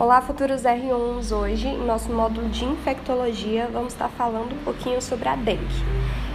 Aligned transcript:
Olá, 0.00 0.22
futuros 0.22 0.62
R1s! 0.62 1.30
Hoje, 1.30 1.68
em 1.68 1.84
nosso 1.84 2.10
módulo 2.10 2.48
de 2.48 2.64
infectologia, 2.64 3.68
vamos 3.70 3.92
estar 3.92 4.08
falando 4.08 4.54
um 4.54 4.64
pouquinho 4.64 5.02
sobre 5.02 5.28
a 5.28 5.36
dengue. 5.36 5.60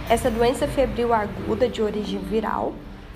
Essa 0.08 0.30
doença 0.30 0.68
febril 0.68 1.12
aguda 1.12 1.68
de 1.68 1.82
origem 1.82 2.20
viral, 2.20 2.74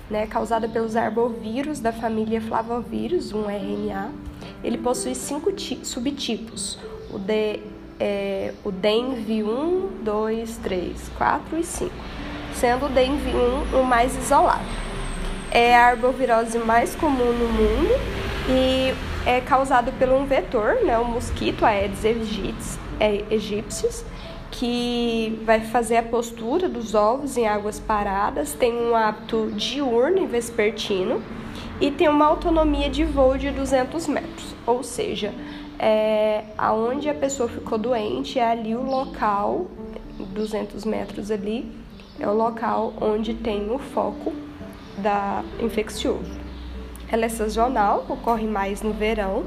né, 0.09 0.27
causada 0.27 0.67
pelos 0.67 0.97
arbovírus 0.97 1.79
da 1.79 1.93
família 1.93 2.41
flavovírus, 2.41 3.31
um 3.31 3.45
RNA, 3.45 4.11
ele 4.61 4.77
possui 4.77 5.15
cinco 5.15 5.53
subtipos: 5.83 6.77
o, 7.09 7.17
de, 7.17 7.61
é, 7.97 8.53
o 8.65 8.73
DENV 8.73 9.43
1, 9.43 10.03
2, 10.03 10.57
3, 10.57 11.11
4 11.17 11.59
e 11.59 11.63
5, 11.63 11.91
sendo 12.55 12.87
o 12.87 12.89
DENV 12.89 13.33
1 13.73 13.79
o 13.79 13.85
mais 13.85 14.17
isolado. 14.17 14.65
É 15.49 15.77
a 15.77 15.85
arbovirose 15.85 16.59
mais 16.59 16.93
comum 16.93 17.31
no 17.31 17.47
mundo 17.47 17.97
e 18.49 18.93
é 19.25 19.39
causado 19.39 19.91
por 19.93 20.09
um 20.09 20.25
vetor, 20.25 20.83
né, 20.83 20.97
o 20.97 21.05
mosquito 21.05 21.65
Aedes 21.65 22.03
aegyptis, 22.99 24.05
que 24.49 25.41
vai 25.45 25.61
fazer 25.61 25.97
a 25.97 26.03
postura 26.03 26.67
dos 26.67 26.93
ovos 26.93 27.37
em 27.37 27.47
águas 27.47 27.79
paradas, 27.79 28.53
tem 28.53 28.73
um 28.73 28.95
hábito 28.95 29.51
diurno 29.55 30.23
e 30.23 30.27
vespertino 30.27 31.21
e 31.79 31.89
tem 31.89 32.09
uma 32.09 32.25
autonomia 32.25 32.89
de 32.89 33.05
voo 33.05 33.37
de 33.37 33.49
200 33.49 34.07
metros, 34.07 34.55
ou 34.67 34.83
seja, 34.83 35.33
é, 35.79 36.43
aonde 36.57 37.09
a 37.09 37.13
pessoa 37.13 37.47
ficou 37.47 37.77
doente 37.77 38.37
é 38.37 38.51
ali 38.51 38.75
o 38.75 38.83
local, 38.83 39.67
200 40.19 40.83
metros 40.85 41.31
ali, 41.31 41.71
é 42.19 42.27
o 42.27 42.33
local 42.33 42.93
onde 43.01 43.33
tem 43.33 43.71
o 43.71 43.79
foco 43.79 44.33
da 44.97 45.43
infeccioso. 45.59 46.40
Ela 47.11 47.25
é 47.25 47.29
sazonal, 47.29 48.05
ocorre 48.07 48.47
mais 48.47 48.81
no 48.81 48.93
verão, 48.93 49.43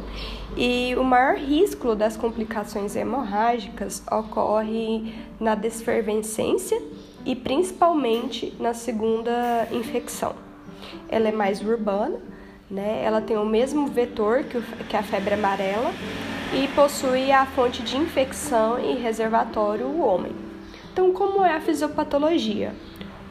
e 0.54 0.94
o 0.96 1.02
maior 1.02 1.36
risco 1.36 1.94
das 1.94 2.16
complicações 2.16 2.94
hemorrágicas 2.94 4.02
ocorre 4.10 5.14
na 5.40 5.54
desfervescência 5.54 6.80
e 7.24 7.34
principalmente 7.34 8.54
na 8.60 8.74
segunda 8.74 9.66
infecção. 9.72 10.34
Ela 11.08 11.28
é 11.28 11.32
mais 11.32 11.62
urbana, 11.62 12.18
né? 12.70 13.02
ela 13.02 13.22
tem 13.22 13.38
o 13.38 13.46
mesmo 13.46 13.86
vetor 13.86 14.44
que, 14.44 14.60
que 14.84 14.96
a 14.96 15.02
febre 15.02 15.34
amarela 15.34 15.90
e 16.52 16.68
possui 16.68 17.32
a 17.32 17.46
fonte 17.46 17.82
de 17.82 17.96
infecção 17.96 18.78
e 18.78 18.94
reservatório 18.94 19.86
o 19.86 20.00
homem. 20.00 20.32
Então, 20.92 21.12
como 21.12 21.44
é 21.44 21.56
a 21.56 21.60
fisiopatologia? 21.60 22.72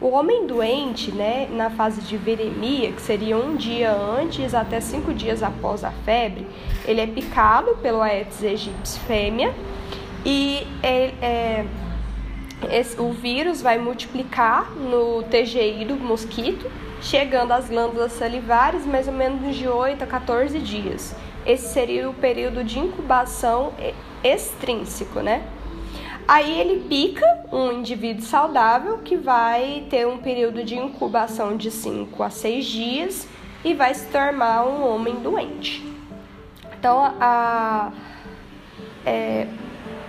O 0.03 0.09
homem 0.09 0.45
doente, 0.45 1.13
né, 1.13 1.47
na 1.49 1.69
fase 1.69 2.01
de 2.01 2.17
viremia, 2.17 2.91
que 2.91 3.01
seria 3.01 3.37
um 3.37 3.55
dia 3.55 3.89
antes 3.89 4.53
até 4.53 4.81
cinco 4.81 5.13
dias 5.13 5.41
após 5.41 5.81
a 5.81 5.91
febre, 5.91 6.45
ele 6.85 6.99
é 6.99 7.07
picado 7.07 7.77
pelo 7.77 8.01
Aedes 8.01 8.43
aegypti 8.43 8.99
fêmea 9.07 9.55
e 10.25 10.67
é, 10.83 11.13
é, 11.21 11.65
esse, 12.69 12.99
o 12.99 13.13
vírus 13.13 13.61
vai 13.61 13.77
multiplicar 13.77 14.71
no 14.71 15.23
TGI 15.23 15.85
do 15.85 15.95
mosquito, 15.95 16.69
chegando 17.01 17.53
às 17.53 17.69
glândulas 17.69 18.11
salivares 18.11 18.85
mais 18.85 19.07
ou 19.07 19.13
menos 19.13 19.55
de 19.55 19.69
8 19.69 20.03
a 20.03 20.07
14 20.07 20.59
dias. 20.59 21.15
Esse 21.45 21.71
seria 21.71 22.09
o 22.09 22.13
período 22.13 22.61
de 22.61 22.77
incubação 22.77 23.71
extrínseco, 24.21 25.21
né? 25.21 25.43
Aí 26.27 26.59
ele 26.59 26.85
pica 26.87 27.25
um 27.51 27.71
indivíduo 27.71 28.23
saudável 28.23 28.99
que 28.99 29.17
vai 29.17 29.85
ter 29.89 30.07
um 30.07 30.17
período 30.17 30.63
de 30.63 30.75
incubação 30.75 31.57
de 31.57 31.69
5 31.69 32.23
a 32.23 32.29
6 32.29 32.65
dias 32.65 33.27
e 33.63 33.73
vai 33.73 33.93
se 33.93 34.07
tornar 34.07 34.65
um 34.65 34.87
homem 34.87 35.15
doente. 35.15 35.83
Então, 36.77 37.13
a, 37.19 37.91
é, 39.05 39.47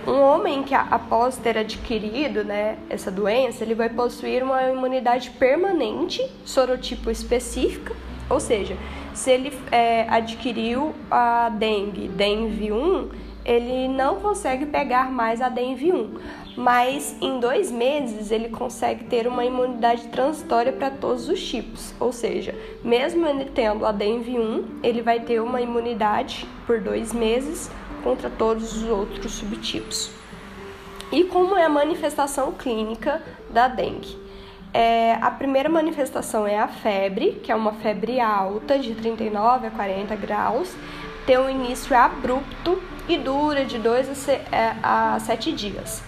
um 0.07 0.19
homem 0.19 0.63
que 0.63 0.73
após 0.73 1.37
ter 1.37 1.57
adquirido 1.57 2.43
né, 2.43 2.77
essa 2.89 3.11
doença, 3.11 3.63
ele 3.63 3.75
vai 3.75 3.89
possuir 3.89 4.43
uma 4.43 4.61
imunidade 4.63 5.31
permanente, 5.31 6.25
sorotipo 6.45 7.09
específica, 7.09 7.95
ou 8.29 8.39
seja, 8.39 8.77
se 9.13 9.31
ele 9.31 9.57
é, 9.71 10.05
adquiriu 10.09 10.93
a 11.09 11.49
dengue, 11.49 12.07
dengue 12.07 12.71
1, 12.71 13.09
ele 13.45 13.87
não 13.87 14.15
consegue 14.15 14.65
pegar 14.65 15.11
mais 15.11 15.41
a 15.41 15.49
DENV1, 15.49 16.09
mas 16.57 17.15
em 17.21 17.39
dois 17.39 17.71
meses 17.71 18.31
ele 18.31 18.49
consegue 18.49 19.03
ter 19.03 19.27
uma 19.27 19.45
imunidade 19.45 20.07
transitória 20.07 20.73
para 20.73 20.89
todos 20.89 21.29
os 21.29 21.47
tipos, 21.47 21.93
ou 21.99 22.11
seja, 22.11 22.55
mesmo 22.83 23.25
ele 23.27 23.45
tendo 23.45 23.85
a 23.85 23.93
DENV1, 23.93 24.63
ele 24.81 25.01
vai 25.01 25.19
ter 25.19 25.39
uma 25.39 25.61
imunidade 25.61 26.47
por 26.65 26.81
dois 26.81 27.13
meses 27.13 27.69
contra 28.03 28.29
todos 28.29 28.75
os 28.75 28.89
outros 28.89 29.33
subtipos. 29.33 30.09
E 31.11 31.23
como 31.25 31.55
é 31.55 31.63
a 31.63 31.69
manifestação 31.69 32.51
clínica 32.51 33.21
da 33.49 33.67
dengue? 33.67 34.25
É, 34.73 35.13
a 35.21 35.31
primeira 35.31 35.69
manifestação 35.69 36.45
é 36.45 36.59
a 36.59 36.67
febre, 36.67 37.39
que 37.41 37.51
é 37.51 37.55
uma 37.55 37.73
febre 37.73 38.19
alta, 38.19 38.77
de 38.77 38.93
39 38.93 39.67
a 39.67 39.71
40 39.71 40.15
graus, 40.17 40.75
tem 41.25 41.37
um 41.37 41.49
início 41.49 41.95
abrupto 41.95 42.81
e 43.07 43.17
dura 43.17 43.65
de 43.65 43.77
2 43.77 44.29
é, 44.29 44.75
a 44.81 45.17
7 45.19 45.51
dias. 45.51 46.03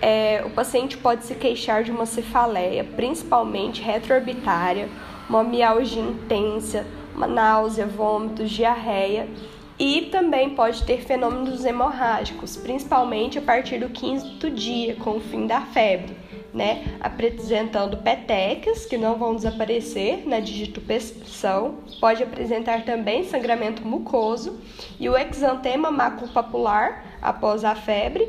É, 0.00 0.42
o 0.44 0.50
paciente 0.50 0.96
pode 0.96 1.24
se 1.24 1.34
queixar 1.34 1.82
de 1.82 1.90
uma 1.90 2.06
cefaleia, 2.06 2.84
principalmente 2.84 3.82
retroorbitária, 3.82 4.88
uma 5.28 5.42
mialgia 5.42 6.02
intensa, 6.02 6.86
uma 7.14 7.26
náusea, 7.26 7.86
vômitos, 7.86 8.50
diarreia 8.50 9.28
e 9.78 10.08
também 10.10 10.50
pode 10.50 10.82
ter 10.84 11.02
fenômenos 11.02 11.64
hemorrágicos, 11.64 12.56
principalmente 12.56 13.38
a 13.38 13.42
partir 13.42 13.78
do 13.78 13.88
quinto 13.88 14.50
dia, 14.50 14.96
com 14.96 15.16
o 15.16 15.20
fim 15.20 15.46
da 15.46 15.60
febre 15.60 16.16
né, 16.52 16.96
apresentando 17.00 17.98
petecas 17.98 18.86
que 18.86 18.96
não 18.96 19.16
vão 19.16 19.34
desaparecer 19.34 20.26
na 20.26 20.40
digitopeção, 20.40 21.78
pode 22.00 22.22
apresentar 22.22 22.84
também 22.84 23.24
sangramento 23.24 23.86
mucoso 23.86 24.58
e 24.98 25.08
o 25.08 25.16
exantema 25.16 25.90
maculopapular 25.90 27.04
após 27.20 27.64
a 27.64 27.74
febre, 27.74 28.28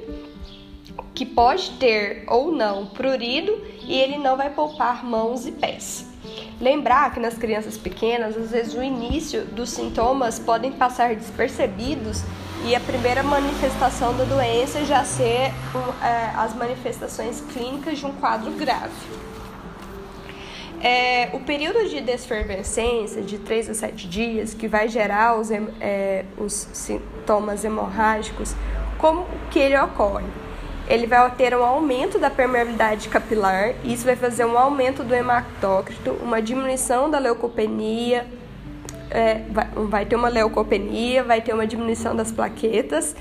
que 1.14 1.26
pode 1.26 1.72
ter 1.72 2.24
ou 2.28 2.52
não 2.52 2.88
prurido 2.88 3.62
e 3.84 3.98
ele 3.98 4.18
não 4.18 4.36
vai 4.36 4.50
poupar 4.50 5.04
mãos 5.04 5.48
e 5.48 5.52
pés. 5.52 6.09
Lembrar 6.60 7.14
que 7.14 7.20
nas 7.20 7.38
crianças 7.38 7.78
pequenas, 7.78 8.36
às 8.38 8.52
vezes 8.52 8.74
o 8.74 8.84
início 8.84 9.46
dos 9.46 9.70
sintomas 9.70 10.40
podem 10.40 10.72
passar 10.72 11.16
despercebidos 11.16 12.22
e 12.66 12.76
a 12.76 12.80
primeira 12.80 13.24
manifestação 13.24 14.16
da 14.18 14.26
doença 14.26 14.84
já 14.84 15.04
ser 15.06 15.52
é, 16.04 16.32
as 16.36 16.54
manifestações 16.54 17.42
clínicas 17.54 18.00
de 18.00 18.06
um 18.06 18.12
quadro 18.14 18.52
grave. 18.52 18.94
É, 20.82 21.30
o 21.34 21.42
período 21.42 21.90
de 21.90 22.00
desfervescência 22.00 23.22
de 23.22 23.38
3 23.38 23.70
a 23.70 23.74
7 23.74 24.08
dias, 24.08 24.54
que 24.54 24.68
vai 24.68 24.88
gerar 24.88 25.38
os, 25.38 25.50
é, 25.52 26.26
os 26.38 26.54
sintomas 26.54 27.66
hemorrágicos, 27.66 28.56
como 28.98 29.26
que 29.52 29.60
ele 29.60 29.78
ocorre? 29.78 30.26
Ele 30.90 31.06
vai 31.06 31.30
ter 31.32 31.56
um 31.56 31.64
aumento 31.64 32.18
da 32.18 32.30
permeabilidade 32.30 33.08
capilar, 33.10 33.76
isso 33.86 34.04
vai 34.04 34.16
fazer 34.16 34.44
um 34.44 34.58
aumento 34.58 35.04
do 35.04 35.14
hematócrito, 35.14 36.12
uma 36.22 36.42
diminuição 36.42 37.10
da 37.10 37.20
leucopenia, 37.20 38.26
é, 39.12 39.42
vai, 39.52 39.68
vai 39.88 40.06
ter 40.06 40.16
uma 40.16 40.30
leucopenia, 40.30 41.24
vai 41.24 41.42
ter 41.42 41.54
uma 41.54 41.68
diminuição 41.68 42.16
das 42.16 42.32
plaquetas, 42.32 43.16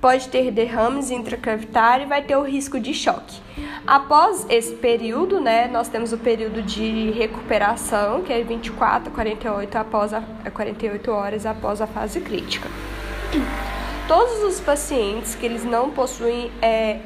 pode 0.00 0.28
ter 0.28 0.50
derrames 0.50 1.10
intracavitários 1.10 2.06
e 2.06 2.08
vai 2.10 2.20
ter 2.20 2.36
o 2.36 2.42
risco 2.42 2.78
de 2.78 2.92
choque. 2.92 3.40
Após 3.86 4.46
esse 4.50 4.74
período, 4.74 5.40
né, 5.40 5.66
nós 5.66 5.88
temos 5.88 6.12
o 6.12 6.18
período 6.18 6.60
de 6.60 7.10
recuperação, 7.12 8.20
que 8.20 8.30
é 8.30 8.42
24 8.42 9.08
a 9.08 9.14
48, 9.14 9.76
após 9.76 10.12
a, 10.12 10.22
48 10.52 11.10
horas 11.10 11.46
após 11.46 11.80
a 11.80 11.86
fase 11.86 12.20
crítica. 12.20 12.68
Todos 14.06 14.42
os 14.42 14.60
pacientes 14.60 15.34
que 15.34 15.46
eles 15.46 15.64
não 15.64 15.90
possuem 15.90 16.50
é, 16.60 16.98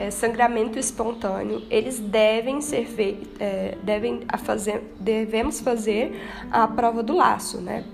é, 0.00 0.10
sangramento 0.10 0.78
espontâneo, 0.78 1.62
eles 1.68 1.98
devem 1.98 2.62
ser 2.62 2.86
feitos, 2.86 3.28
é, 3.38 3.76
devem 3.82 4.22
a 4.28 4.38
fazer, 4.38 4.94
devemos 4.98 5.60
fazer 5.60 6.18
a 6.50 6.66
prova 6.66 7.02
do 7.02 7.14
laço, 7.14 7.60
né? 7.60 7.84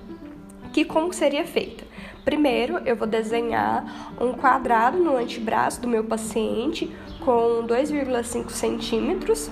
Que 0.73 0.85
como 0.85 1.13
seria 1.13 1.45
feita? 1.45 1.85
Primeiro, 2.25 2.79
eu 2.87 2.95
vou 2.95 3.09
desenhar 3.09 4.15
um 4.21 4.33
quadrado 4.35 4.99
no 4.99 5.17
antebraço 5.17 5.81
do 5.81 5.89
meu 5.89 6.05
paciente 6.05 6.95
com 7.25 7.67
2,5 7.67 8.51
centímetros 8.51 9.51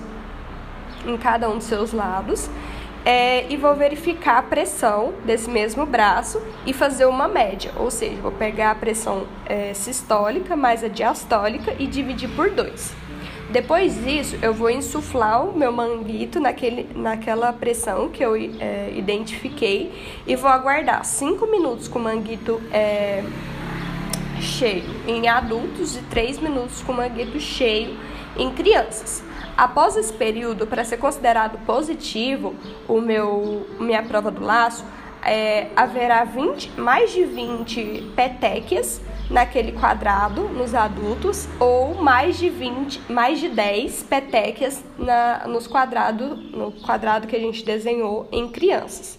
em 1.05 1.17
cada 1.17 1.49
um 1.49 1.57
dos 1.57 1.65
seus 1.65 1.91
lados 1.91 2.49
é, 3.05 3.45
e 3.51 3.55
vou 3.55 3.75
verificar 3.75 4.39
a 4.39 4.41
pressão 4.41 5.13
desse 5.23 5.47
mesmo 5.47 5.85
braço 5.85 6.41
e 6.65 6.73
fazer 6.73 7.05
uma 7.05 7.27
média, 7.27 7.71
ou 7.77 7.91
seja, 7.91 8.15
vou 8.19 8.31
pegar 8.31 8.71
a 8.71 8.75
pressão 8.75 9.27
é, 9.45 9.73
sistólica 9.75 10.55
mais 10.55 10.83
a 10.83 10.87
diastólica 10.87 11.75
e 11.77 11.85
dividir 11.85 12.29
por 12.35 12.49
2. 12.49 13.05
Depois 13.51 14.03
disso, 14.03 14.35
eu 14.41 14.53
vou 14.53 14.71
insuflar 14.71 15.45
o 15.45 15.55
meu 15.55 15.71
manguito 15.71 16.39
naquele, 16.39 16.89
naquela 16.95 17.53
pressão 17.53 18.09
que 18.09 18.23
eu 18.23 18.35
é, 18.35 18.91
identifiquei 18.95 19.93
e 20.25 20.35
vou 20.35 20.49
aguardar 20.49 21.05
5 21.05 21.45
minutos 21.45 21.87
com 21.87 21.99
o 21.99 22.01
manguito 22.01 22.59
é, 22.73 23.23
cheio 24.41 24.83
em 25.07 25.27
adultos 25.27 25.95
e 25.95 26.01
3 26.01 26.39
minutos 26.39 26.81
com 26.81 26.91
o 26.91 26.95
manguito 26.95 27.39
cheio 27.39 27.95
em 28.35 28.51
crianças. 28.51 29.23
Após 29.57 29.95
esse 29.95 30.11
período, 30.11 30.67
para 30.67 30.83
ser 30.83 30.97
considerado 30.97 31.57
positivo 31.65 32.55
o 32.87 32.99
meu 32.99 33.65
minha 33.79 34.03
prova 34.03 34.29
do 34.29 34.43
laço, 34.43 34.83
é, 35.23 35.69
haverá 35.75 36.23
20, 36.23 36.79
mais 36.79 37.11
de 37.11 37.23
20 37.23 38.11
petequias 38.15 39.01
naquele 39.29 39.71
quadrado 39.71 40.43
nos 40.49 40.75
adultos 40.75 41.47
ou 41.59 41.95
mais 41.95 42.37
de 42.37 42.49
20, 42.49 43.11
mais 43.11 43.39
de 43.39 43.49
10 43.49 44.03
petequias 44.03 44.83
na, 44.99 45.47
nos 45.47 45.65
quadrado, 45.65 46.35
no 46.35 46.71
quadrado 46.71 47.25
que 47.25 47.35
a 47.35 47.39
gente 47.39 47.65
desenhou 47.65 48.27
em 48.31 48.47
crianças. 48.49 49.17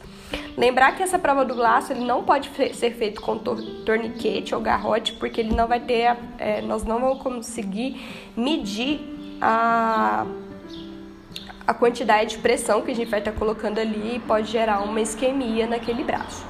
Lembrar 0.57 0.97
que 0.97 1.03
essa 1.03 1.19
prova 1.19 1.45
do 1.45 1.55
laço 1.55 1.93
ele 1.93 2.05
não 2.05 2.25
pode 2.25 2.51
ser 2.75 2.91
feito 2.93 3.21
com 3.21 3.37
torniquete 3.37 4.55
ou 4.55 4.61
garrote, 4.61 5.13
porque 5.15 5.41
ele 5.41 5.55
não 5.55 5.67
vai 5.67 5.81
ter, 5.81 6.17
é, 6.39 6.63
nós 6.63 6.83
não 6.83 7.01
vamos 7.01 7.23
conseguir 7.23 8.01
medir 8.37 9.16
a 9.41 10.27
a 11.67 11.75
quantidade 11.75 12.31
de 12.31 12.39
pressão 12.39 12.81
que 12.83 12.93
a 12.93 12.95
gente 12.95 13.11
vai 13.11 13.19
estar 13.19 13.33
colocando 13.33 13.79
ali 13.81 14.23
pode 14.27 14.51
gerar 14.51 14.81
uma 14.81 15.01
isquemia 15.01 15.67
naquele 15.67 16.05
braço. 16.05 16.47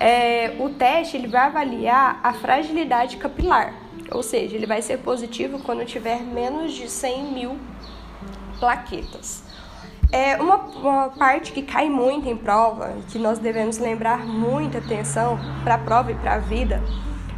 É, 0.00 0.56
o 0.58 0.70
teste 0.70 1.16
ele 1.16 1.28
vai 1.28 1.42
avaliar 1.42 2.18
a 2.22 2.32
fragilidade 2.32 3.18
capilar, 3.18 3.74
ou 4.10 4.22
seja, 4.22 4.56
ele 4.56 4.66
vai 4.66 4.80
ser 4.80 4.98
positivo 4.98 5.60
quando 5.60 5.84
tiver 5.84 6.20
menos 6.20 6.72
de 6.72 6.88
100 6.88 7.24
mil 7.32 7.58
plaquetas. 8.58 9.44
É 10.10 10.36
uma, 10.40 10.56
uma 10.56 11.08
parte 11.10 11.52
que 11.52 11.62
cai 11.62 11.88
muito 11.90 12.28
em 12.28 12.36
prova, 12.36 12.94
que 13.10 13.18
nós 13.18 13.38
devemos 13.38 13.78
lembrar 13.78 14.24
muita 14.24 14.78
atenção 14.78 15.38
para 15.62 15.74
a 15.74 15.78
prova 15.78 16.12
e 16.12 16.14
para 16.14 16.34
a 16.34 16.38
vida, 16.38 16.82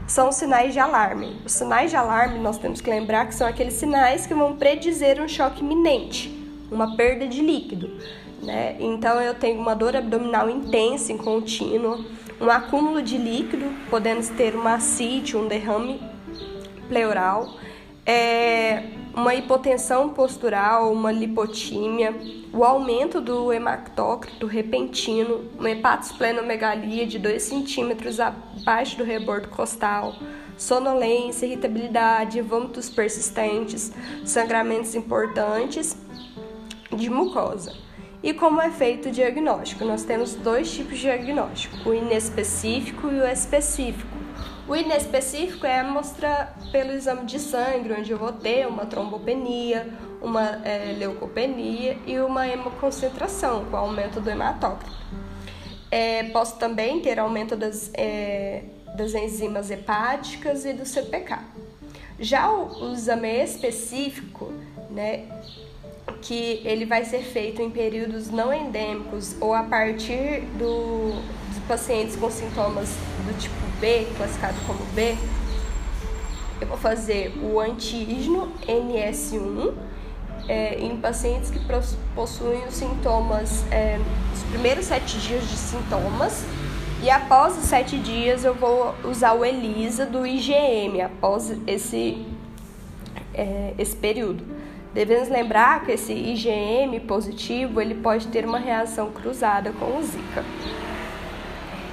são 0.07 0.31
sinais 0.31 0.73
de 0.73 0.79
alarme. 0.79 1.37
Os 1.45 1.53
sinais 1.53 1.91
de 1.91 1.97
alarme 1.97 2.39
nós 2.39 2.59
temos 2.59 2.81
que 2.81 2.89
lembrar 2.89 3.27
que 3.27 3.35
são 3.35 3.47
aqueles 3.47 3.75
sinais 3.75 4.27
que 4.27 4.35
vão 4.35 4.57
predizer 4.57 5.21
um 5.21 5.29
choque 5.29 5.61
iminente 5.61 6.37
uma 6.71 6.97
perda 6.97 7.27
de 7.27 7.41
líquido. 7.41 7.91
Né? 8.43 8.77
Então 8.79 9.21
eu 9.21 9.35
tenho 9.35 9.61
uma 9.61 9.75
dor 9.75 9.97
abdominal 9.97 10.49
intensa 10.49 11.13
e 11.13 11.19
contínua, 11.19 11.99
um 12.41 12.51
acúmulo 12.51 13.03
de 13.03 13.17
líquido, 13.17 13.67
podendo 13.89 14.27
ter 14.37 14.55
uma 14.55 14.75
ascite, 14.75 15.37
um 15.37 15.49
derrame 15.49 16.01
pleural, 16.89 17.55
é, 18.05 18.85
uma 19.17 19.35
hipotensão 19.35 20.11
postural, 20.11 20.93
uma 20.93 21.11
lipotímia, 21.11 22.15
o 22.53 22.63
aumento 22.63 23.19
do 23.19 23.51
hematócrito 23.51 24.47
repentino, 24.47 25.47
uma 25.59 25.71
hepatosplenomegalia 25.71 27.07
de 27.07 27.19
2 27.19 27.43
centímetros 27.43 28.21
abaixo 28.21 28.99
do 28.99 29.05
rebordo 29.05 29.49
costal, 29.49 30.15
sonolência, 30.59 31.47
irritabilidade, 31.47 32.43
vômitos 32.43 32.91
persistentes, 32.91 33.91
sangramentos 34.23 34.95
importantes 34.95 35.97
de 36.95 37.09
mucosa. 37.09 37.75
E 38.23 38.35
como 38.35 38.61
é 38.61 38.71
feito 38.71 39.09
o 39.09 39.13
diagnóstico? 39.13 39.85
Nós 39.85 40.03
temos 40.03 40.35
dois 40.35 40.71
tipos 40.71 40.99
de 40.99 41.03
diagnóstico, 41.03 41.89
o 41.89 41.95
inespecífico 41.95 43.11
e 43.11 43.21
o 43.21 43.27
específico. 43.27 44.16
O 44.69 44.75
inespecífico 44.75 45.65
é 45.65 45.79
a 45.79 45.85
mostra 45.85 46.53
pelo 46.73 46.91
exame 46.91 47.25
de 47.25 47.39
sangue, 47.39 47.93
onde 47.93 48.11
eu 48.11 48.19
vou 48.19 48.33
ter 48.33 48.67
uma 48.67 48.85
trombopenia, 48.85 49.87
uma 50.21 50.61
é, 50.67 50.93
leucopenia 50.99 51.97
e 52.05 52.19
uma 52.19 52.49
hemoconcentração, 52.49 53.65
com 53.67 53.77
aumento 53.77 54.21
do 54.21 54.29
hematócrito. 54.29 54.93
É, 55.89 56.25
posso 56.25 56.57
também 56.57 57.01
ter 57.01 57.21
aumento 57.21 57.55
das, 57.55 57.93
é, 57.95 58.65
das 58.97 59.15
enzimas 59.15 59.71
hepáticas 59.71 60.65
e 60.65 60.73
do 60.73 60.85
CPK. 60.85 61.39
Já 62.19 62.51
o, 62.51 62.89
o 62.89 62.93
exame 62.93 63.45
específico, 63.45 64.53
né, 64.91 65.27
que 66.23 66.61
ele 66.65 66.85
vai 66.85 67.05
ser 67.05 67.23
feito 67.23 67.63
em 67.63 67.71
períodos 67.71 68.31
não 68.31 68.53
endêmicos 68.53 69.37
ou 69.41 69.55
a 69.55 69.63
partir 69.63 70.41
do, 70.59 71.16
pacientes 71.67 72.17
com 72.17 72.31
sintomas 72.31 72.89
do 73.25 73.39
tipo 73.39 73.55
B, 73.81 74.07
classificado 74.17 74.57
como 74.67 74.85
B, 74.95 75.17
eu 76.61 76.67
vou 76.67 76.79
fazer 76.79 77.35
o 77.43 77.61
antígeno 77.61 78.51
NS1 78.67 79.75
é, 80.49 80.79
em 80.79 80.97
pacientes 80.97 81.51
que 81.51 81.61
possuem 82.15 82.65
os 82.67 82.75
sintomas, 82.75 83.65
é, 83.71 83.99
os 84.33 84.43
primeiros 84.45 84.87
sete 84.87 85.19
dias 85.19 85.43
de 85.49 85.57
sintomas, 85.57 86.45
e 87.03 87.11
após 87.11 87.59
os 87.59 87.65
sete 87.65 87.99
dias 87.99 88.45
eu 88.45 88.55
vou 88.55 88.95
usar 89.05 89.35
o 89.35 89.45
ELISA 89.45 90.07
do 90.07 90.27
IgM, 90.27 91.03
após 91.03 91.53
esse, 91.67 92.25
é, 93.35 93.75
esse 93.77 93.95
período. 93.95 94.45
Devemos 94.95 95.29
lembrar 95.29 95.85
que 95.85 95.93
esse 95.93 96.15
IgM 96.15 97.01
positivo 97.01 97.83
ele 97.83 97.97
pode 97.97 98.29
ter 98.29 98.47
uma 98.47 98.59
reação 98.59 99.11
cruzada 99.11 99.73
com 99.73 99.99
o 99.99 100.03
Zika. 100.03 100.43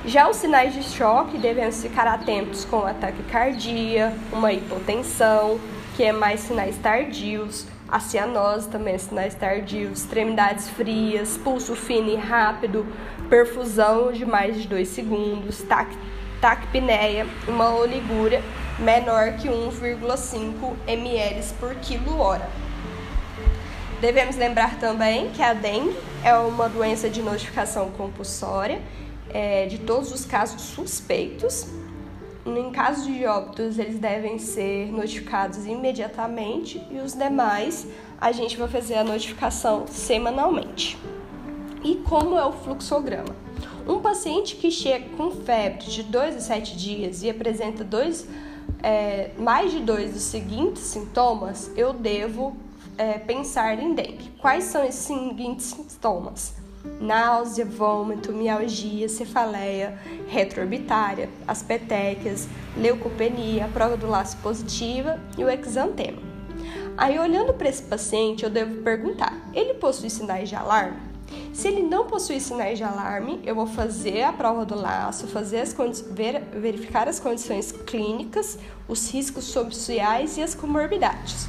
Já 0.05 0.29
os 0.29 0.35
sinais 0.35 0.73
de 0.73 0.83
choque 0.83 1.37
devemos 1.37 1.81
ficar 1.81 2.05
atentos 2.05 2.65
com 2.65 2.85
ataque 2.85 3.23
cardíaco, 3.23 4.17
uma 4.33 4.51
hipotensão, 4.51 5.57
que 5.95 6.03
é 6.03 6.11
mais 6.11 6.41
sinais 6.41 6.77
tardios, 6.77 7.65
a 7.87 8.01
cianose 8.01 8.67
também 8.67 8.95
é 8.95 8.97
sinais 8.97 9.33
tardios, 9.33 9.99
extremidades 9.99 10.67
frias, 10.67 11.37
pulso 11.37 11.73
fino 11.73 12.09
e 12.09 12.17
rápido, 12.17 12.85
perfusão 13.29 14.11
de 14.11 14.25
mais 14.25 14.61
de 14.61 14.67
2 14.67 14.85
segundos, 14.89 15.61
tac, 15.61 15.89
taquipneia, 16.41 17.25
uma 17.47 17.73
oligúria 17.73 18.41
menor 18.79 19.37
que 19.37 19.47
1,5 19.47 20.73
ml 20.85 21.43
por 21.61 21.75
quilo 21.75 22.19
hora. 22.19 22.49
Devemos 24.01 24.35
lembrar 24.35 24.77
também 24.79 25.29
que 25.29 25.41
a 25.41 25.53
dengue 25.53 25.95
é 26.25 26.35
uma 26.35 26.67
doença 26.67 27.09
de 27.09 27.21
notificação 27.21 27.89
compulsória 27.91 28.81
é, 29.33 29.65
de 29.65 29.79
todos 29.79 30.13
os 30.13 30.23
casos 30.23 30.61
suspeitos. 30.61 31.67
Em 32.45 32.71
caso 32.71 33.11
de 33.11 33.25
óbitos, 33.25 33.79
eles 33.79 33.97
devem 33.97 34.37
ser 34.37 34.91
notificados 34.91 35.65
imediatamente 35.65 36.85
e 36.91 36.99
os 36.99 37.13
demais 37.13 37.87
a 38.19 38.31
gente 38.31 38.57
vai 38.57 38.67
fazer 38.67 38.95
a 38.95 39.03
notificação 39.03 39.85
semanalmente. 39.87 40.97
E 41.83 41.95
como 41.95 42.37
é 42.37 42.45
o 42.45 42.51
fluxograma? 42.51 43.35
Um 43.87 43.99
paciente 43.99 44.55
que 44.55 44.71
chega 44.71 45.09
com 45.17 45.31
febre 45.31 45.85
de 45.87 46.03
2 46.03 46.37
a 46.37 46.39
7 46.39 46.77
dias 46.77 47.23
e 47.23 47.29
apresenta 47.29 47.83
dois, 47.83 48.27
é, 48.81 49.31
mais 49.37 49.71
de 49.71 49.79
dois 49.79 50.13
dos 50.13 50.23
seguintes 50.23 50.83
sintomas, 50.83 51.69
eu 51.75 51.91
devo 51.91 52.55
é, 52.97 53.17
pensar 53.19 53.77
em 53.79 53.93
dengue. 53.93 54.31
Quais 54.39 54.65
são 54.65 54.85
esses 54.85 55.05
seguintes 55.05 55.65
sintomas? 55.65 56.62
Náusea, 56.99 57.65
vômito, 57.65 58.31
mialgia, 58.33 59.07
cefaleia 59.09 59.97
retroorbitária, 60.27 61.29
as 61.47 61.61
petequias, 61.63 62.47
leucopenia, 62.77 63.65
a 63.65 63.67
prova 63.67 63.97
do 63.97 64.07
laço 64.07 64.37
positiva 64.37 65.19
e 65.37 65.43
o 65.43 65.49
exantema. 65.49 66.21
Aí, 66.97 67.17
olhando 67.17 67.53
para 67.53 67.69
esse 67.69 67.83
paciente, 67.83 68.43
eu 68.43 68.49
devo 68.49 68.81
perguntar: 68.83 69.49
ele 69.53 69.75
possui 69.75 70.09
sinais 70.09 70.49
de 70.49 70.55
alarme? 70.55 71.13
Se 71.51 71.67
ele 71.67 71.81
não 71.81 72.05
possui 72.07 72.39
sinais 72.39 72.77
de 72.77 72.83
alarme, 72.83 73.39
eu 73.43 73.55
vou 73.55 73.67
fazer 73.67 74.23
a 74.23 74.33
prova 74.33 74.65
do 74.65 74.75
laço, 74.75 75.27
fazer 75.27 75.59
as 75.59 75.75
ver, 76.11 76.41
verificar 76.51 77.07
as 77.07 77.19
condições 77.19 77.71
clínicas, 77.71 78.59
os 78.87 79.11
riscos 79.11 79.45
sociais 79.45 80.37
e 80.37 80.41
as 80.41 80.53
comorbidades. 80.53 81.47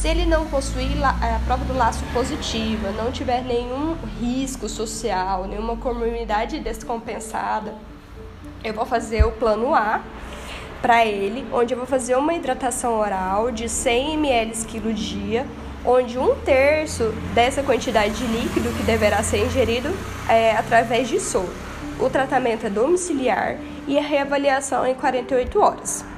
Se 0.00 0.08
ele 0.08 0.26
não 0.26 0.46
possuir 0.46 0.98
é, 0.98 1.36
a 1.36 1.40
prova 1.46 1.64
do 1.64 1.74
laço 1.74 2.04
positiva, 2.12 2.90
não 2.90 3.10
tiver 3.10 3.42
nenhum 3.42 3.96
risco 4.20 4.68
social, 4.68 5.46
nenhuma 5.46 5.78
comunidade 5.78 6.60
descompensada, 6.60 7.74
eu 8.62 8.74
vou 8.74 8.84
fazer 8.84 9.24
o 9.24 9.32
plano 9.32 9.74
A 9.74 10.02
para 10.82 11.06
ele, 11.06 11.46
onde 11.50 11.72
eu 11.72 11.78
vou 11.78 11.86
fazer 11.86 12.14
uma 12.14 12.34
hidratação 12.34 12.98
oral 12.98 13.50
de 13.50 13.70
100 13.70 14.14
ml 14.14 14.52
quilo 14.66 14.92
dia, 14.92 15.46
onde 15.82 16.18
um 16.18 16.34
terço 16.40 17.14
dessa 17.34 17.62
quantidade 17.62 18.14
de 18.14 18.26
líquido 18.26 18.68
que 18.76 18.82
deverá 18.82 19.22
ser 19.22 19.46
ingerido 19.46 19.88
é 20.28 20.52
através 20.52 21.08
de 21.08 21.18
soro. 21.18 21.48
O 21.98 22.10
tratamento 22.10 22.66
é 22.66 22.70
domiciliar 22.70 23.56
e 23.88 23.98
a 23.98 24.02
reavaliação 24.02 24.84
é 24.84 24.90
em 24.90 24.94
48 24.94 25.58
horas. 25.58 26.15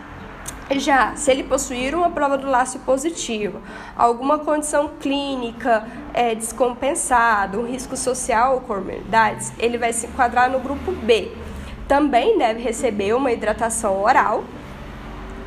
Já 0.71 1.17
se 1.17 1.31
ele 1.31 1.45
possuir 1.45 1.95
uma 1.95 2.11
prova 2.11 2.37
do 2.37 2.47
laço 2.47 2.79
positiva, 2.81 3.59
alguma 3.97 4.39
condição 4.39 4.91
clínica 5.01 5.87
é, 6.13 6.35
descompensada, 6.35 7.59
um 7.59 7.67
risco 7.67 7.97
social 7.97 8.55
ou 8.55 8.61
comorbidades, 8.61 9.51
ele 9.59 9.79
vai 9.79 9.95
se 9.95 10.07
enquadrar 10.07 10.51
no 10.51 10.61
grupo 10.61 10.93
B. 10.93 11.33
Também 11.87 12.37
deve 12.37 12.61
receber 12.61 13.15
uma 13.15 13.33
hidratação 13.33 14.03
oral, 14.03 14.45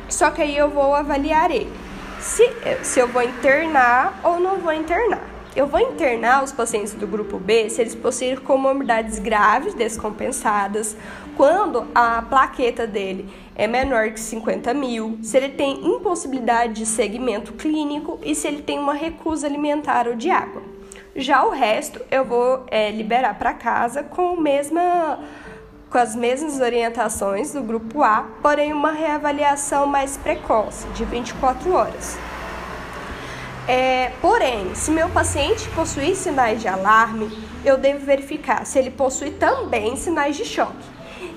só 0.08 0.28
que 0.30 0.42
aí 0.42 0.56
eu 0.56 0.68
vou 0.68 0.92
avaliar 0.92 1.52
ele. 1.52 1.72
se, 2.18 2.48
se 2.82 2.98
eu 2.98 3.06
vou 3.06 3.22
internar 3.22 4.18
ou 4.24 4.40
não 4.40 4.58
vou 4.58 4.72
internar. 4.72 5.22
Eu 5.54 5.66
vou 5.66 5.80
internar 5.80 6.42
os 6.42 6.50
pacientes 6.50 6.94
do 6.94 7.06
grupo 7.06 7.38
B 7.38 7.68
se 7.68 7.80
eles 7.82 7.94
possuírem 7.94 8.38
comorbidades 8.38 9.18
graves 9.18 9.74
descompensadas, 9.74 10.96
quando 11.36 11.86
a 11.94 12.22
plaqueta 12.22 12.86
dele 12.86 13.28
é 13.54 13.66
menor 13.66 14.10
que 14.10 14.20
50 14.20 14.72
mil, 14.74 15.18
se 15.22 15.36
ele 15.36 15.50
tem 15.50 15.86
impossibilidade 15.86 16.74
de 16.74 16.86
segmento 16.86 17.52
clínico 17.52 18.18
e 18.22 18.34
se 18.34 18.46
ele 18.48 18.62
tem 18.62 18.78
uma 18.78 18.94
recusa 18.94 19.46
alimentar 19.46 20.08
ou 20.08 20.14
de 20.14 20.30
água. 20.30 20.62
Já 21.14 21.44
o 21.44 21.50
resto 21.50 22.00
eu 22.10 22.24
vou 22.24 22.64
é, 22.68 22.90
liberar 22.90 23.38
para 23.38 23.52
casa 23.52 24.02
com, 24.02 24.36
mesma, 24.36 25.18
com 25.90 25.98
as 25.98 26.16
mesmas 26.16 26.60
orientações 26.60 27.52
do 27.52 27.62
grupo 27.62 28.02
A, 28.02 28.26
porém 28.40 28.72
uma 28.72 28.92
reavaliação 28.92 29.86
mais 29.86 30.16
precoce, 30.16 30.86
de 30.88 31.04
24 31.04 31.72
horas. 31.72 32.16
É, 33.68 34.10
porém, 34.20 34.74
se 34.74 34.90
meu 34.90 35.08
paciente 35.10 35.68
possuir 35.70 36.16
sinais 36.16 36.60
de 36.60 36.66
alarme, 36.66 37.30
eu 37.64 37.78
devo 37.78 38.04
verificar 38.04 38.66
se 38.66 38.78
ele 38.78 38.90
possui 38.90 39.30
também 39.30 39.94
sinais 39.96 40.36
de 40.36 40.44
choque. 40.44 40.91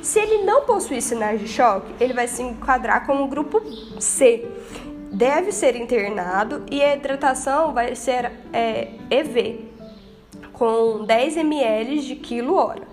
Se 0.06 0.20
ele 0.20 0.44
não 0.44 0.66
possuir 0.66 1.02
sinais 1.02 1.40
de 1.42 1.48
choque, 1.48 1.92
ele 2.00 2.14
vai 2.14 2.28
se 2.28 2.40
enquadrar 2.40 3.08
como 3.08 3.28
grupo 3.28 3.60
C. 4.00 4.48
Deve 5.12 5.52
ser 5.52 5.76
internado 5.76 6.62
e 6.70 6.80
a 6.80 6.96
hidratação 6.96 7.74
vai 7.74 7.96
ser 7.96 8.32
é, 8.54 8.90
EV, 9.10 9.66
com 10.54 11.04
10 11.06 11.38
ml 11.38 12.02
de 12.02 12.16
quilo 12.18 12.54
hora. 12.54 12.84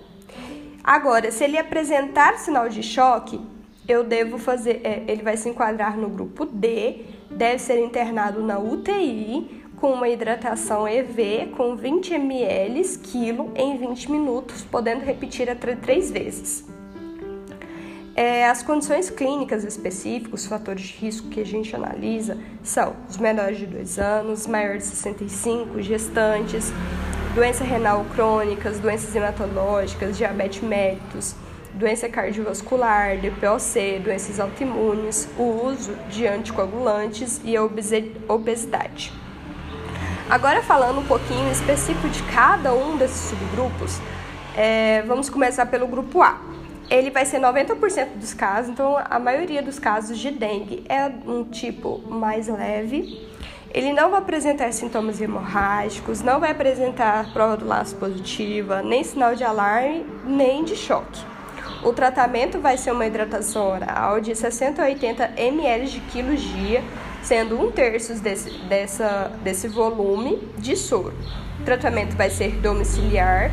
Agora, 0.83 1.31
se 1.31 1.45
ele 1.45 1.59
apresentar 1.59 2.39
sinal 2.39 2.71
de 2.71 2.83
choque, 2.83 3.39
eu 3.87 4.03
devo 4.03 4.39
fazer, 4.39 4.81
é, 4.83 5.05
ele 5.07 5.23
vai 5.23 5.37
se 5.37 5.51
enquadrar 5.51 5.99
no 5.99 6.09
grupo 6.09 6.47
D, 6.47 7.05
deve 7.31 7.59
ser 7.59 7.79
internado 7.79 8.43
na 8.43 8.59
UTI 8.59 9.67
com 9.77 9.93
uma 9.93 10.09
hidratação 10.09 10.89
EV 10.89 11.53
com 11.59 11.77
20 11.77 12.15
ml 12.15 12.83
quilo 13.03 13.53
em 13.55 13.77
20 13.77 14.11
minutos, 14.11 14.63
podendo 14.63 15.05
repetir 15.05 15.51
até 15.51 15.77
três 15.77 16.11
vezes. 16.11 16.72
É, 18.15 18.47
as 18.47 18.63
condições 18.63 19.09
clínicas 19.09 19.65
específicas, 19.65 20.43
os 20.43 20.47
fatores 20.47 20.83
de 20.83 20.93
risco 20.99 21.29
que 21.29 21.41
a 21.41 21.47
gente 21.47 21.75
analisa 21.75 22.37
são 22.63 22.95
os 23.09 23.17
menores 23.17 23.57
de 23.59 23.67
2 23.67 23.99
anos, 23.99 24.47
maiores 24.47 24.83
de 24.83 24.91
65, 24.91 25.81
gestantes, 25.81 26.71
doença 27.35 27.65
renal 27.65 28.05
crônicas, 28.15 28.79
doenças 28.79 29.17
hematológicas, 29.17 30.19
diabetes 30.19 30.63
mellitus, 30.63 31.35
doença 31.73 32.07
cardiovascular, 32.07 33.17
DPOC, 33.17 34.01
doenças 34.05 34.39
autoimunes, 34.39 35.27
o 35.39 35.67
uso 35.67 35.95
de 36.11 36.27
anticoagulantes 36.27 37.41
e 37.43 37.57
a 37.57 37.63
obesidade. 38.29 39.11
Agora 40.29 40.63
falando 40.63 41.01
um 41.01 41.07
pouquinho 41.07 41.51
específico 41.51 42.11
de 42.11 42.23
cada 42.25 42.75
um 42.75 42.99
desses 42.99 43.31
subgrupos, 43.31 43.99
é, 44.55 45.03
vamos 45.07 45.31
começar 45.31 45.65
pelo 45.65 45.87
grupo 45.87 46.21
A 46.21 46.52
ele 46.93 47.11
vai 47.11 47.25
ser 47.25 47.41
90% 47.41 48.17
dos 48.17 48.35
casos, 48.35 48.71
então 48.71 48.99
a 49.03 49.19
maioria 49.19 49.63
dos 49.63 49.79
casos 49.79 50.19
de 50.19 50.31
dengue 50.31 50.85
é 50.91 51.07
um 51.27 51.43
tipo 51.43 52.03
mais 52.07 52.49
leve. 52.49 53.31
Ele 53.71 53.95
não 53.95 54.11
vai 54.11 54.21
apresentar 54.21 54.71
sintomas 54.73 55.19
hemorrágicos, 55.19 56.21
não 56.21 56.39
vai 56.39 56.51
apresentar 56.51 57.33
prova 57.33 57.57
do 57.57 57.67
laço 57.67 57.97
positiva, 57.97 58.83
nem 58.83 59.03
sinal 59.03 59.35
de 59.35 59.43
alarme, 59.43 60.05
nem 60.27 60.63
de 60.65 60.77
choque. 60.77 61.25
O 61.83 61.95
tratamento 61.95 62.61
vai 62.61 62.77
ser 62.77 62.93
uma 62.93 63.07
hidratação 63.07 63.71
oral 63.71 64.21
de 64.21 64.35
60 64.37 64.83
a 64.83 64.85
80 64.85 65.33
ml 65.39 65.87
de 65.89 66.01
quilo 66.01 66.37
dia, 66.37 66.85
sendo 67.23 67.59
um 67.59 67.73
terço 67.73 68.13
desse, 68.21 68.51
dessa, 68.69 69.33
desse 69.43 69.67
volume 69.67 70.47
de 70.59 70.77
soro. 70.77 71.15
O 71.59 71.65
tratamento 71.65 72.15
vai 72.15 72.29
ser 72.29 72.51
domiciliar 72.61 73.51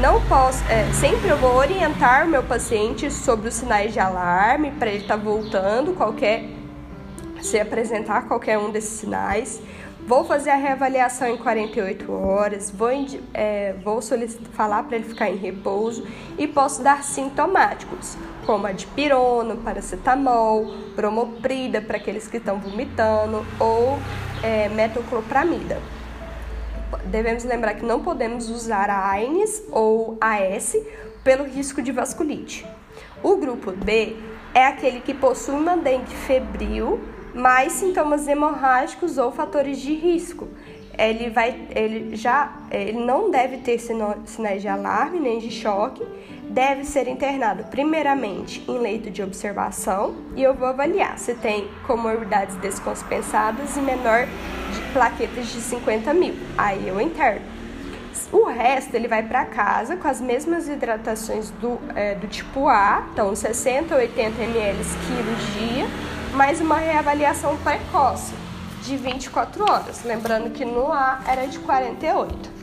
não 0.00 0.20
posso, 0.26 0.62
é, 0.64 0.92
sempre 0.92 1.28
eu 1.28 1.38
vou 1.38 1.54
orientar 1.54 2.26
o 2.26 2.28
meu 2.28 2.42
paciente 2.42 3.10
sobre 3.10 3.48
os 3.48 3.54
sinais 3.54 3.92
de 3.92 3.98
alarme 3.98 4.70
para 4.72 4.90
ele 4.90 5.02
estar 5.02 5.16
tá 5.16 5.22
voltando 5.22 5.94
qualquer 5.94 6.44
se 7.40 7.58
apresentar 7.58 8.26
qualquer 8.26 8.58
um 8.58 8.70
desses 8.70 9.00
sinais. 9.00 9.60
Vou 10.06 10.24
fazer 10.24 10.50
a 10.50 10.56
reavaliação 10.56 11.28
em 11.28 11.36
48 11.36 12.12
horas, 12.12 12.70
vou, 12.70 12.90
é, 13.34 13.74
vou 13.82 14.00
falar 14.52 14.84
para 14.84 14.96
ele 14.96 15.04
ficar 15.04 15.30
em 15.30 15.36
repouso 15.36 16.06
e 16.38 16.46
posso 16.46 16.82
dar 16.82 17.02
sintomáticos, 17.02 18.16
como 18.44 18.66
a 18.66 18.72
dipirona, 18.72 19.56
paracetamol, 19.56 20.72
bromoprida 20.94 21.80
para 21.80 21.96
aqueles 21.96 22.28
que 22.28 22.36
estão 22.36 22.60
vomitando 22.60 23.44
ou 23.58 23.98
é, 24.42 24.68
metoclopramida 24.68 25.80
devemos 27.06 27.44
lembrar 27.44 27.74
que 27.74 27.84
não 27.84 28.02
podemos 28.02 28.48
usar 28.50 28.90
a 28.90 29.10
AINES 29.10 29.62
ou 29.70 30.16
AS 30.20 30.76
pelo 31.22 31.44
risco 31.44 31.82
de 31.82 31.92
vasculite. 31.92 32.66
O 33.22 33.36
grupo 33.36 33.72
B 33.72 34.16
é 34.54 34.66
aquele 34.66 35.00
que 35.00 35.12
possui 35.12 35.54
uma 35.54 35.76
dengue 35.76 36.14
febril, 36.14 37.00
mais 37.34 37.72
sintomas 37.72 38.26
hemorrágicos 38.26 39.18
ou 39.18 39.30
fatores 39.32 39.78
de 39.78 39.94
risco. 39.94 40.48
Ele 40.98 41.30
vai, 41.30 41.66
ele 41.74 42.16
já, 42.16 42.50
ele 42.70 42.98
não 43.04 43.30
deve 43.30 43.58
ter 43.58 43.78
sinais 43.78 44.62
de 44.62 44.68
alarme 44.68 45.20
nem 45.20 45.38
de 45.38 45.50
choque, 45.50 46.02
deve 46.48 46.84
ser 46.84 47.08
internado 47.08 47.64
primeiramente 47.64 48.64
em 48.68 48.78
leito 48.78 49.10
de 49.10 49.22
observação 49.22 50.14
e 50.34 50.42
eu 50.42 50.54
vou 50.54 50.68
avaliar 50.68 51.18
se 51.18 51.34
tem 51.34 51.68
comorbidades 51.86 52.56
descompensadas 52.56 53.76
e 53.76 53.80
menor 53.80 54.26
plaquetas 54.92 55.48
de 55.48 55.60
50 55.60 56.14
mil. 56.14 56.34
Aí 56.56 56.88
eu 56.88 57.00
interno. 57.00 57.42
O 58.32 58.44
resto 58.44 58.94
ele 58.94 59.06
vai 59.06 59.22
para 59.22 59.44
casa 59.44 59.96
com 59.96 60.08
as 60.08 60.20
mesmas 60.20 60.68
hidratações 60.68 61.50
do, 61.50 61.78
é, 61.94 62.14
do 62.14 62.26
tipo 62.26 62.68
A, 62.68 63.06
então 63.12 63.36
60 63.36 63.94
ou 63.94 64.00
80 64.00 64.42
ml 64.42 64.78
quilo 65.06 65.36
dia, 65.58 65.86
mais 66.32 66.60
uma 66.60 66.76
reavaliação 66.76 67.56
precoce 67.58 68.45
de 68.86 68.96
24 68.96 69.64
horas. 69.70 70.04
Lembrando 70.04 70.50
que 70.50 70.64
no 70.64 70.92
A 70.92 71.22
era 71.26 71.46
de 71.46 71.58
48. 71.58 72.56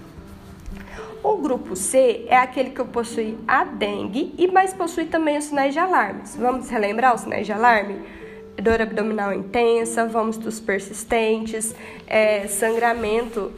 O 1.21 1.37
grupo 1.37 1.75
C 1.75 2.25
é 2.27 2.37
aquele 2.37 2.71
que 2.71 2.83
possui 2.83 3.37
a 3.47 3.63
dengue 3.63 4.33
e 4.37 4.47
mais 4.47 4.73
possui 4.73 5.05
também 5.05 5.37
os 5.37 5.45
sinais 5.45 5.73
de 5.73 5.79
alarmes. 5.79 6.35
Vamos 6.35 6.69
relembrar 6.69 7.13
os 7.13 7.21
sinais 7.21 7.45
de 7.45 7.53
alarme? 7.53 8.23
dor 8.61 8.81
abdominal 8.81 9.33
intensa, 9.33 10.05
vômitos 10.05 10.59
persistentes, 10.59 11.75
é, 12.05 12.47
sangramento 12.47 13.51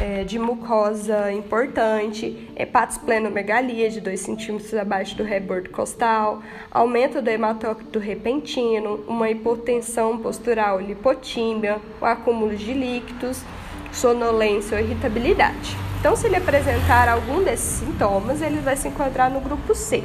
é, 0.00 0.24
de 0.24 0.38
mucosa 0.38 1.30
importante, 1.30 2.48
hepatosplenomegalia 2.56 3.90
de 3.90 4.00
2 4.00 4.18
centímetros 4.18 4.72
abaixo 4.72 5.14
do 5.14 5.22
rebordo 5.22 5.68
costal, 5.68 6.42
aumento 6.70 7.20
do 7.20 7.28
hematócrito 7.28 7.98
repentino, 7.98 9.04
uma 9.06 9.28
hipotensão 9.28 10.16
postural 10.16 10.80
lipotímia, 10.80 11.78
o 12.00 12.06
acúmulo 12.06 12.56
de 12.56 12.72
líquidos, 12.72 13.42
sonolência 13.92 14.78
ou 14.78 14.82
irritabilidade. 14.82 15.76
Então, 16.00 16.16
se 16.16 16.26
ele 16.26 16.36
apresentar 16.36 17.10
algum 17.10 17.44
desses 17.44 17.80
sintomas, 17.80 18.40
ele 18.40 18.60
vai 18.60 18.74
se 18.74 18.88
enquadrar 18.88 19.30
no 19.30 19.40
grupo 19.40 19.74
C. 19.74 20.02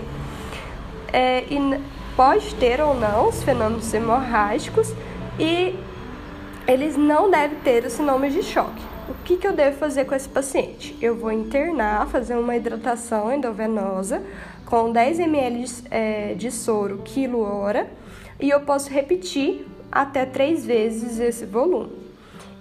É, 1.14 1.46
e 1.50 1.80
pode 2.18 2.54
ter 2.56 2.82
ou 2.82 2.94
não 2.94 3.30
os 3.30 3.42
fenômenos 3.44 3.94
hemorrágicos 3.94 4.94
e 5.40 5.74
eles 6.68 6.98
não 6.98 7.32
devem 7.32 7.58
ter 7.60 7.86
os 7.86 7.94
sintomas 7.94 8.34
de 8.34 8.44
choque. 8.44 8.85
Que, 9.26 9.38
que 9.38 9.48
eu 9.48 9.54
devo 9.54 9.76
fazer 9.78 10.06
com 10.06 10.14
esse 10.14 10.30
paciente? 10.30 10.96
Eu 11.02 11.16
vou 11.16 11.32
internar, 11.32 12.08
fazer 12.10 12.36
uma 12.36 12.56
hidratação 12.56 13.34
endovenosa 13.34 14.22
com 14.68 14.92
10 14.92 15.20
ml 15.20 15.64
de, 15.64 15.84
é, 15.90 16.36
de 16.36 16.52
soro 16.52 17.02
quilo 17.04 17.42
hora 17.42 17.90
e 18.40 18.52
eu 18.52 18.60
posso 18.60 18.92
repetir 18.92 19.66
até 19.92 20.28
três 20.28 20.64
vezes 20.64 21.20
esse 21.20 21.44
volume. 21.44 21.92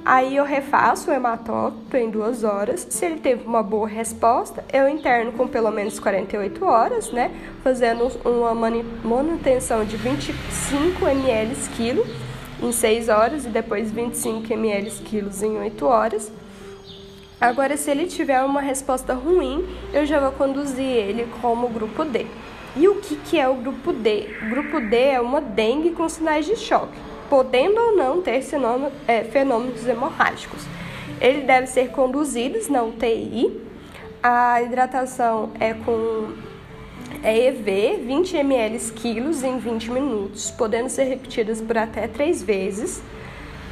Aí 0.06 0.36
eu 0.36 0.44
refaço 0.44 1.10
o 1.10 1.12
hematócrito 1.12 1.98
em 1.98 2.08
duas 2.08 2.44
horas. 2.44 2.86
Se 2.88 3.04
ele 3.04 3.20
teve 3.20 3.46
uma 3.46 3.62
boa 3.62 3.86
resposta, 3.86 4.64
eu 4.72 4.88
interno 4.88 5.32
com 5.32 5.46
pelo 5.46 5.70
menos 5.70 5.98
48 6.00 6.64
horas, 6.64 7.12
né? 7.12 7.30
Fazendo 7.62 8.10
uma 8.24 8.54
manutenção 9.04 9.84
de 9.84 9.98
25 9.98 11.06
ml 11.08 11.54
quilo 11.76 12.06
em 12.62 12.72
6 12.72 13.10
horas 13.10 13.44
e 13.44 13.50
depois 13.50 13.90
25 13.90 14.50
ml 14.50 14.90
quilos 15.02 15.42
em 15.42 15.58
8 15.58 15.84
horas. 15.84 16.32
Agora, 17.44 17.76
se 17.76 17.90
ele 17.90 18.06
tiver 18.06 18.42
uma 18.42 18.60
resposta 18.60 19.14
ruim, 19.14 19.64
eu 19.92 20.06
já 20.06 20.18
vou 20.18 20.32
conduzir 20.32 20.84
ele 20.84 21.28
como 21.40 21.68
grupo 21.68 22.04
D. 22.04 22.26
E 22.76 22.88
o 22.88 22.96
que, 22.96 23.16
que 23.16 23.38
é 23.38 23.48
o 23.48 23.54
grupo 23.54 23.92
D? 23.92 24.28
O 24.42 24.50
grupo 24.50 24.80
D 24.80 24.96
é 24.96 25.20
uma 25.20 25.40
dengue 25.40 25.90
com 25.90 26.08
sinais 26.08 26.46
de 26.46 26.56
choque 26.56 26.98
podendo 27.28 27.80
ou 27.80 27.96
não 27.96 28.22
ter 28.22 28.40
é, 29.08 29.24
fenômenos 29.24 29.86
hemorrágicos. 29.86 30.62
Ele 31.20 31.40
deve 31.40 31.66
ser 31.66 31.90
conduzido 31.90 32.58
na 32.70 32.82
UTI. 32.82 33.60
A 34.22 34.62
hidratação 34.62 35.50
é 35.58 35.74
com 35.74 36.32
EV, 37.22 38.04
20 38.06 38.36
ml 38.36 38.78
quilos 38.92 39.42
em 39.42 39.58
20 39.58 39.90
minutos, 39.90 40.50
podendo 40.50 40.88
ser 40.88 41.04
repetidas 41.04 41.60
por 41.60 41.76
até 41.76 42.06
três 42.06 42.42
vezes. 42.42 43.02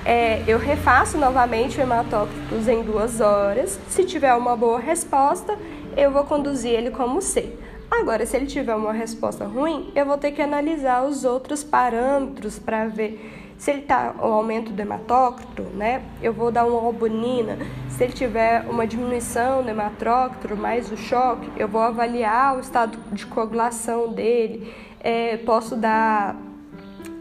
É, 0.04 0.42
eu 0.46 0.58
refaço 0.58 1.16
novamente 1.16 1.78
o 1.78 1.82
hematócritus 1.82 2.66
em 2.68 2.82
duas 2.82 3.20
horas. 3.20 3.78
Se 3.88 4.04
tiver 4.04 4.34
uma 4.34 4.56
boa 4.56 4.80
resposta, 4.80 5.56
eu 5.96 6.10
vou 6.10 6.24
conduzir 6.24 6.72
ele 6.72 6.90
como 6.90 7.22
C. 7.22 7.52
Agora, 7.90 8.24
se 8.24 8.36
ele 8.36 8.46
tiver 8.46 8.74
uma 8.74 8.92
resposta 8.92 9.44
ruim, 9.44 9.92
eu 9.94 10.06
vou 10.06 10.16
ter 10.16 10.32
que 10.32 10.40
analisar 10.40 11.04
os 11.04 11.24
outros 11.24 11.62
parâmetros 11.62 12.58
para 12.58 12.88
ver 12.88 13.54
se 13.58 13.70
ele 13.70 13.80
está 13.80 14.14
o 14.18 14.24
aumento 14.24 14.72
do 14.72 14.80
hematócrito, 14.80 15.62
né? 15.74 16.02
Eu 16.20 16.32
vou 16.32 16.50
dar 16.50 16.64
uma 16.64 16.80
albumina. 16.80 17.58
Se 17.90 18.02
ele 18.02 18.12
tiver 18.12 18.64
uma 18.68 18.86
diminuição 18.86 19.62
do 19.62 19.68
hematócrito 19.68 20.56
mais 20.56 20.90
o 20.90 20.96
choque, 20.96 21.48
eu 21.56 21.68
vou 21.68 21.80
avaliar 21.80 22.56
o 22.56 22.60
estado 22.60 22.98
de 23.12 23.24
coagulação 23.26 24.12
dele. 24.12 24.74
É, 24.98 25.36
posso 25.36 25.76
dar 25.76 26.34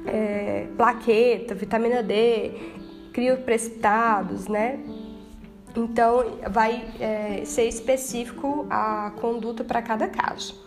é, 0.05 0.67
plaqueta, 0.77 1.53
vitamina 1.55 2.01
D, 2.01 2.51
crioprecipitados, 3.13 4.47
né? 4.47 4.79
Então, 5.75 6.39
vai 6.49 6.83
é, 6.99 7.43
ser 7.45 7.67
específico 7.67 8.65
a 8.69 9.11
conduta 9.21 9.63
para 9.63 9.81
cada 9.81 10.07
caso. 10.07 10.59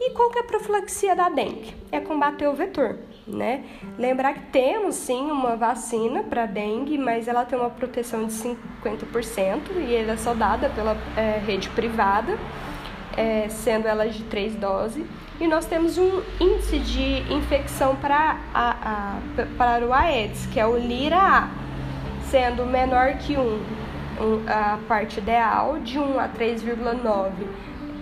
E 0.00 0.10
qual 0.10 0.30
que 0.30 0.38
é 0.38 0.42
a 0.42 0.44
profilaxia 0.44 1.14
da 1.14 1.28
dengue? 1.28 1.74
É 1.90 1.98
combater 2.00 2.46
o 2.46 2.54
vetor, 2.54 2.98
né? 3.26 3.64
Lembrar 3.98 4.32
que 4.32 4.52
temos 4.52 4.94
sim 4.94 5.30
uma 5.30 5.56
vacina 5.56 6.22
para 6.22 6.46
dengue, 6.46 6.96
mas 6.96 7.26
ela 7.26 7.44
tem 7.44 7.58
uma 7.58 7.68
proteção 7.68 8.26
de 8.26 8.32
50% 8.32 8.56
e 9.88 9.94
ela 9.94 10.12
é 10.12 10.16
só 10.16 10.34
dada 10.34 10.70
pela 10.70 10.96
é, 11.16 11.38
rede 11.44 11.68
privada, 11.70 12.38
é, 13.18 13.48
sendo 13.48 13.88
ela 13.88 14.08
de 14.08 14.22
três 14.24 14.54
doses. 14.54 15.04
E 15.40 15.48
nós 15.48 15.66
temos 15.66 15.98
um 15.98 16.22
índice 16.40 16.78
de 16.78 17.32
infecção 17.32 17.96
para, 17.96 18.38
a, 18.54 19.18
para 19.56 19.84
o 19.84 19.92
Aedes, 19.92 20.46
que 20.46 20.60
é 20.60 20.66
o 20.66 20.76
LIRA-A, 20.76 21.50
sendo 22.30 22.64
menor 22.64 23.14
que 23.18 23.36
1 23.36 23.40
um, 23.40 23.54
um, 24.20 24.44
a 24.48 24.78
parte 24.86 25.18
ideal, 25.18 25.78
de 25.80 25.98
1 25.98 26.20
a 26.20 26.28
3,9 26.28 27.32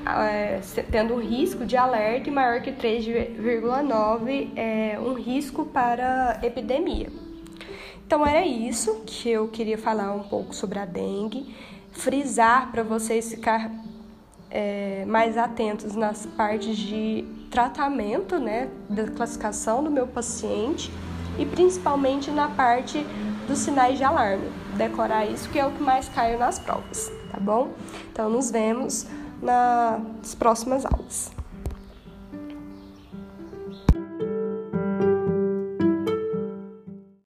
é, 0.07 0.61
tendo 0.91 1.15
um 1.15 1.21
risco 1.21 1.65
de 1.65 1.77
alerta 1.77 2.29
e 2.29 2.33
maior 2.33 2.61
que 2.61 2.71
3,9 2.71 4.51
é 4.55 4.99
um 5.01 5.15
risco 5.15 5.65
para 5.65 6.39
epidemia. 6.43 7.09
Então 8.07 8.25
era 8.25 8.47
isso 8.47 9.03
que 9.05 9.29
eu 9.29 9.49
queria 9.49 9.77
falar 9.77 10.13
um 10.15 10.23
pouco 10.23 10.55
sobre 10.55 10.79
a 10.79 10.85
dengue, 10.85 11.53
frisar 11.91 12.71
para 12.71 12.85
vocês 12.85 13.31
ficar 13.31 13.69
é, 14.57 15.05
mais 15.07 15.37
atentos 15.37 15.95
nas 15.95 16.25
partes 16.25 16.79
de 16.79 17.27
tratamento, 17.51 18.39
né, 18.39 18.71
da 18.89 19.07
classificação 19.07 19.85
do 19.85 19.91
meu 19.91 20.07
paciente 20.07 20.91
e 21.39 21.45
principalmente 21.45 22.31
na 22.31 22.49
parte 22.49 23.07
dos 23.47 23.59
sinais 23.59 23.99
de 23.99 24.05
alarme. 24.05 24.51
Decorar 24.75 25.27
isso 25.27 25.51
que 25.51 25.59
é 25.59 25.67
o 25.67 25.71
que 25.71 25.83
mais 25.83 26.09
cai 26.09 26.39
nas 26.39 26.59
provas, 26.59 27.13
tá 27.31 27.39
bom? 27.39 27.73
Então 28.11 28.31
nos 28.31 28.51
vemos 28.51 29.07
nas 29.43 30.35
próximas 30.35 30.87
aulas. 30.87 31.36